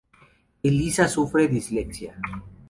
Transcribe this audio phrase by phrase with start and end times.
[0.63, 2.17] Eliza sufre de dislexia.